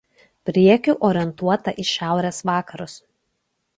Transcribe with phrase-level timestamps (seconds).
[0.49, 2.97] Priekiu orientuota į šiaurės vakarus.